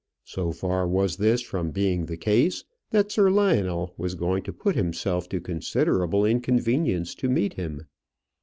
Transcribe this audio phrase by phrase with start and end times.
[0.23, 4.75] So far was this from being the case, that Sir Lionel was going to put
[4.75, 7.85] himself to considerable inconvenience to meet him.